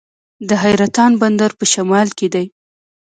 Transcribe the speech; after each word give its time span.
د 0.49 0.49
حیرتان 0.63 1.11
بندر 1.21 1.51
په 1.59 1.65
شمال 1.73 2.07
کې 2.17 2.27
دی 2.33 2.45